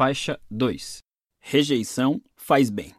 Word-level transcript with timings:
Faixa 0.00 0.40
2 0.50 1.00
Rejeição 1.42 2.22
faz 2.34 2.70
bem. 2.70 2.94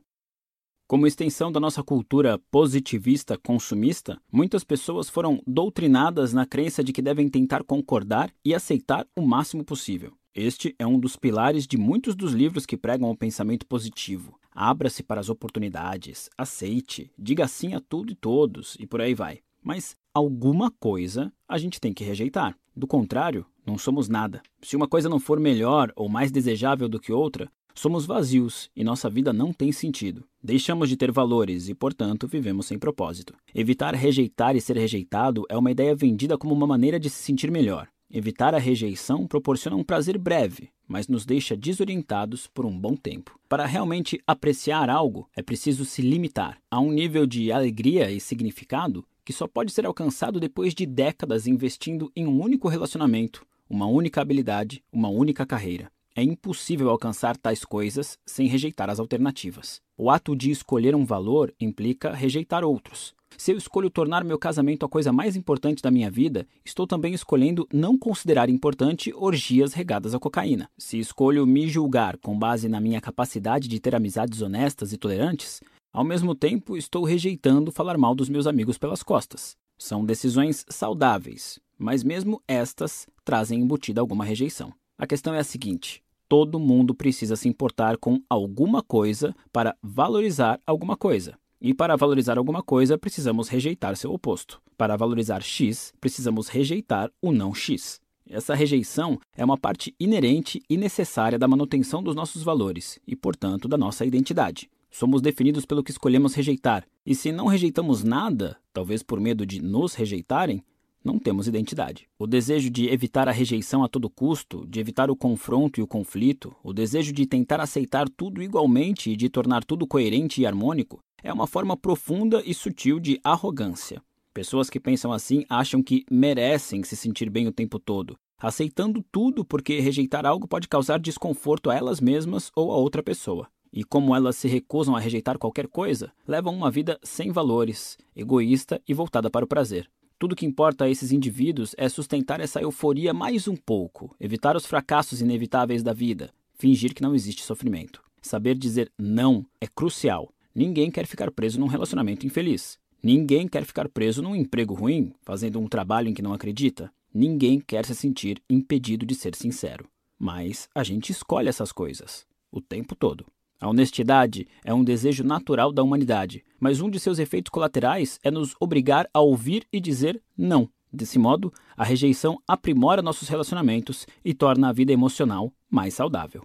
Como 0.88 1.08
extensão 1.08 1.51
da 1.51 1.59
nossa 1.59 1.81
cultura 1.81 2.38
positivista 2.51 3.39
consumista, 3.39 4.21
muitas 4.31 4.63
pessoas 4.63 5.09
foram 5.09 5.41
doutrinadas 5.47 6.31
na 6.31 6.45
crença 6.45 6.83
de 6.83 6.93
que 6.93 7.01
devem 7.01 7.27
tentar 7.27 7.63
concordar 7.63 8.31
e 8.45 8.53
aceitar 8.53 9.07
o 9.17 9.23
máximo 9.23 9.65
possível. 9.65 10.13
Este 10.35 10.75
é 10.77 10.85
um 10.85 10.99
dos 10.99 11.15
pilares 11.15 11.65
de 11.65 11.75
muitos 11.75 12.14
dos 12.14 12.34
livros 12.34 12.68
que 12.68 12.77
pregam 12.77 13.09
o 13.09 13.18
pensamento 13.18 13.65
positivo. 13.65 14.39
Abra-se 14.52 15.02
para 15.02 15.20
as 15.20 15.27
oportunidades, 15.27 16.29
aceite, 16.38 17.11
diga 17.18 17.47
sim 17.47 17.73
a 17.73 17.81
tudo 17.81 18.11
e 18.11 18.15
todos 18.15 18.77
e 18.79 18.86
por 18.86 19.02
aí 19.02 19.15
vai. 19.15 19.39
Mas 19.63 19.95
alguma 20.13 20.70
coisa 20.70 21.33
a 21.47 21.57
gente 21.57 21.81
tem 21.81 21.95
que 21.95 22.04
rejeitar. 22.04 22.55
Do 22.75 22.86
contrário, 22.86 23.45
não 23.66 23.78
somos 23.78 24.07
nada. 24.07 24.41
Se 24.62 24.75
uma 24.75 24.88
coisa 24.88 25.09
não 25.09 25.20
for 25.20 25.39
melhor 25.39 25.91
ou 25.96 26.09
mais 26.09 26.32
desejável 26.32 26.89
do 26.89 27.00
que 27.00 27.12
outra, 27.12 27.52
somos 27.73 28.05
vazios 28.05 28.70
e 28.76 28.84
nossa 28.84 29.09
vida 29.09 29.31
não 29.31 29.54
tem 29.54 29.72
sentido. 29.72 30.23
Deixamos 30.44 30.90
de 30.90 30.98
ter 30.98 31.12
valores 31.12 31.70
e, 31.70 31.73
portanto, 31.73 32.27
vivemos 32.27 32.66
sem 32.66 32.77
propósito. 32.77 33.34
Evitar 33.54 33.95
rejeitar 33.95 34.55
e 34.55 34.62
ser 34.62 34.77
rejeitado 34.77 35.45
é 35.49 35.58
uma 35.58 35.71
ideia 35.71 35.95
vendida 35.95 36.38
como 36.38 36.54
uma 36.54 36.68
maneira 36.68 36.99
de 36.99 37.09
se 37.09 37.23
sentir 37.23 37.52
melhor. 37.52 37.88
Evitar 38.13 38.54
a 38.54 38.59
rejeição 38.59 39.26
proporciona 39.26 39.77
um 39.77 39.84
prazer 39.84 40.18
breve, 40.18 40.70
mas 40.85 41.07
nos 41.07 41.26
deixa 41.26 41.55
desorientados 41.55 42.46
por 42.46 42.66
um 42.66 42.77
bom 42.77 42.93
tempo. 42.93 43.40
Para 43.48 43.66
realmente 43.66 44.21
apreciar 44.27 44.90
algo, 44.90 45.30
é 45.34 45.41
preciso 45.41 45.85
se 45.85 46.02
limitar 46.02 46.57
a 46.70 46.82
um 46.82 46.91
nível 46.91 47.26
de 47.26 47.54
alegria 47.54 48.12
e 48.12 48.20
significado 48.20 49.05
que 49.23 49.32
só 49.32 49.48
pode 49.48 49.71
ser 49.71 49.85
alcançado 49.85 50.40
depois 50.41 50.73
de 50.73 50.85
décadas 50.85 51.48
investindo 51.48 52.12
em 52.16 52.27
um 52.27 52.41
único 52.41 52.68
relacionamento, 52.68 53.46
uma 53.71 53.85
única 53.85 54.20
habilidade, 54.20 54.84
uma 54.91 55.07
única 55.07 55.45
carreira. 55.45 55.89
É 56.13 56.21
impossível 56.21 56.89
alcançar 56.89 57.38
tais 57.38 57.63
coisas 57.63 58.17
sem 58.25 58.45
rejeitar 58.45 58.89
as 58.89 58.99
alternativas. 58.99 59.79
O 59.98 60.12
ato 60.12 60.35
de 60.35 60.51
escolher 60.51 60.93
um 60.93 61.05
valor 61.05 61.54
implica 61.57 62.12
rejeitar 62.12 62.65
outros. 62.65 63.13
Se 63.37 63.54
eu 63.54 63.57
escolho 63.57 63.90
tornar 63.90 64.25
meu 64.25 64.38
casamento 64.38 64.85
a 64.85 64.90
coisa 64.90 65.13
mais 65.13 65.38
importante 65.38 65.81
da 65.81 65.90
minha 65.90 66.12
vida, 66.12 66.46
estou 66.66 66.85
também 66.85 67.13
escolhendo 67.13 67.66
não 67.72 67.97
considerar 67.97 68.50
importante 68.50 69.13
orgias 69.16 69.72
regadas 69.72 70.13
a 70.13 70.19
cocaína. 70.19 70.69
Se 70.78 71.00
escolho 71.00 71.47
me 71.47 71.69
julgar 71.69 72.18
com 72.18 72.38
base 72.38 72.68
na 72.68 72.81
minha 72.81 73.00
capacidade 73.00 73.69
de 73.69 73.79
ter 73.79 73.96
amizades 73.96 74.41
honestas 74.41 74.91
e 74.91 74.97
tolerantes, 74.97 75.62
ao 75.94 76.03
mesmo 76.03 76.35
tempo 76.35 76.75
estou 76.75 77.06
rejeitando 77.06 77.72
falar 77.72 77.97
mal 77.97 78.13
dos 78.13 78.28
meus 78.28 78.47
amigos 78.47 78.78
pelas 78.78 79.01
costas. 79.01 79.56
São 79.81 80.06
decisões 80.06 80.63
saudáveis, 80.69 81.59
mas 81.75 82.03
mesmo 82.03 82.40
estas 82.47 83.07
trazem 83.25 83.59
embutida 83.59 84.00
alguma 84.00 84.24
rejeição. 84.24 84.72
A 84.96 85.07
questão 85.07 85.34
é 85.34 85.40
a 85.40 85.44
seguinte: 85.44 86.03
todo 86.29 86.59
mundo 86.59 86.94
precisa 86.94 87.35
se 87.35 87.50
importar 87.50 87.97
com 87.97 88.22
alguma 88.29 88.84
coisa 88.84 89.35
para 89.52 89.75
valorizar 89.81 90.59
alguma 90.68 90.96
coisa. 90.96 91.35
E 91.59 91.74
para 91.74 91.96
valorizar 91.96 92.38
alguma 92.38 92.62
coisa, 92.62 92.96
precisamos 92.96 93.50
rejeitar 93.50 93.97
seu 93.97 94.13
oposto. 94.13 94.62
Para 94.78 94.96
valorizar 94.96 95.41
X, 95.41 95.91
precisamos 96.00 96.47
rejeitar 96.47 97.09
o 97.19 97.31
não 97.31 97.52
X. 97.52 98.00
Essa 98.29 98.53
rejeição 98.53 99.19
é 99.35 99.44
uma 99.44 99.57
parte 99.57 99.96
inerente 100.00 100.62
e 100.69 100.78
necessária 100.78 101.40
da 101.40 101.47
manutenção 101.47 102.03
dos 102.03 102.13
nossos 102.13 102.44
valores 102.44 103.00
e, 103.07 103.16
portanto, 103.16 103.68
da 103.68 103.79
nossa 103.79 104.06
identidade. 104.06 104.69
Somos 104.91 105.22
definidos 105.22 105.66
pelo 105.66 105.81
que 105.81 105.89
escolhemos 105.89 106.34
rejeitar, 106.34 106.85
e 107.06 107.16
se 107.16 107.31
não 107.31 107.47
rejeitamos 107.47 108.03
nada, 108.03 108.57
talvez 108.73 109.01
por 109.01 109.22
medo 109.22 109.45
de 109.45 109.61
nos 109.61 109.95
rejeitarem, 109.95 110.61
não 111.03 111.17
temos 111.17 111.47
identidade. 111.47 112.07
O 112.19 112.28
desejo 112.28 112.69
de 112.69 112.89
evitar 112.89 113.28
a 113.28 113.31
rejeição 113.31 113.84
a 113.84 113.88
todo 113.88 114.09
custo, 114.09 114.67
de 114.67 114.81
evitar 114.81 115.09
o 115.09 115.16
confronto 115.16 115.79
e 115.79 115.84
o 115.84 115.88
conflito, 115.88 116.53
o 116.62 116.73
desejo 116.73 117.13
de 117.13 117.25
tentar 117.25 117.62
aceitar 117.62 118.07
tudo 118.09 118.44
igualmente 118.44 119.09
e 119.09 119.16
de 119.16 119.29
tornar 119.29 119.63
tudo 119.63 119.88
coerente 119.88 120.41
e 120.41 120.45
harmônico, 120.45 121.00
é 121.23 121.31
uma 121.31 121.47
forma 121.47 121.78
profunda 121.78 122.44
e 122.45 122.53
sutil 122.53 123.00
de 123.00 123.19
arrogância. 123.23 124.03
Pessoas 124.34 124.69
que 124.69 124.80
pensam 124.80 125.12
assim 125.12 125.46
acham 125.50 125.81
que 125.81 126.06
merecem 126.12 126.84
se 126.84 126.96
sentir 126.96 127.30
bem 127.30 127.47
o 127.47 127.51
tempo 127.51 127.80
todo, 127.80 128.18
aceitando 128.38 129.03
tudo 129.12 129.44
porque 129.44 129.80
rejeitar 129.80 130.25
algo 130.25 130.47
pode 130.47 130.68
causar 130.68 131.00
desconforto 131.00 131.69
a 131.69 131.75
elas 131.75 132.01
mesmas 132.01 132.51
ou 132.56 132.72
a 132.72 132.75
outra 132.75 133.01
pessoa. 133.01 133.47
E 133.74 133.84
como 133.84 134.16
elas 134.16 134.36
se 134.36 134.48
recusam 134.48 134.96
a 134.96 135.00
rejeitar 135.00 135.38
qualquer 135.38 135.68
coisa, 135.68 136.12
levam 136.28 136.54
uma 136.54 136.70
vida 136.70 137.00
sem 137.02 137.32
valores, 137.32 137.98
egoísta 138.16 138.82
e 138.88 138.94
voltada 138.94 139.30
para 139.30 139.46
o 139.46 139.48
prazer. 139.48 139.90
Tudo 140.20 140.36
que 140.36 140.46
importa 140.46 140.86
a 140.86 140.90
esses 140.90 141.12
indivíduos 141.12 141.74
é 141.78 141.88
sustentar 141.88 142.40
essa 142.42 142.62
euforia 142.62 143.14
mais 143.14 143.48
um 143.48 143.56
pouco, 143.56 144.16
evitar 144.20 144.56
os 144.56 144.66
fracassos 144.66 145.22
inevitáveis 145.22 145.81
da 145.81 145.94
vida, 145.94 146.31
fingir 146.54 146.94
que 146.94 147.02
não 147.02 147.16
existe 147.16 147.44
sofrimento. 147.44 148.04
Saber 148.22 148.56
dizer 148.56 148.92
não 149.00 149.46
é 149.60 149.66
crucial. 149.66 150.31
Ninguém 150.54 150.92
quer 150.92 151.08
ficar 151.08 151.31
preso 151.31 151.60
num 151.60 151.66
relacionamento 151.66 152.26
infeliz. 152.26 152.78
Ninguém 153.02 153.48
quer 153.48 153.66
ficar 153.66 153.90
preso 153.90 154.22
num 154.22 154.36
emprego 154.36 154.74
ruim, 154.74 155.12
fazendo 155.24 155.60
um 155.60 155.68
trabalho 155.68 156.10
em 156.10 156.14
que 156.14 156.22
não 156.22 156.34
acredita. 156.34 156.92
Ninguém 157.14 157.60
quer 157.60 157.86
se 157.86 157.96
sentir 157.96 158.40
impedido 158.50 159.06
de 159.06 159.16
ser 159.16 159.34
sincero. 159.34 159.88
Mas 160.20 160.70
a 160.76 160.84
gente 160.84 161.12
escolhe 161.12 161.50
essas 161.50 161.72
coisas 161.72 162.30
o 162.52 162.62
tempo 162.62 162.96
todo. 162.96 163.26
A 163.62 163.70
honestidade 163.70 164.48
é 164.66 164.74
um 164.74 164.84
desejo 164.84 165.24
natural 165.24 165.72
da 165.72 165.84
humanidade, 165.84 166.44
mas 166.60 166.82
um 166.82 166.90
de 166.90 167.00
seus 167.00 167.20
efeitos 167.20 167.52
colaterais 167.52 168.20
é 168.24 168.32
nos 168.32 168.56
obrigar 168.60 169.08
a 169.14 169.20
ouvir 169.20 169.68
e 169.72 169.80
dizer 169.80 170.20
não. 170.36 170.68
Desse 170.92 171.20
modo, 171.20 171.54
a 171.78 171.84
rejeição 171.84 172.40
aprimora 172.48 173.04
nossos 173.04 173.30
relacionamentos 173.30 174.08
e 174.26 174.34
torna 174.34 174.70
a 174.70 174.74
vida 174.74 174.92
emocional 174.92 175.54
mais 175.70 175.94
saudável. 175.94 176.44